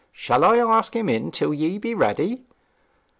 [0.11, 2.43] Shall I ask him in till ye be ready?'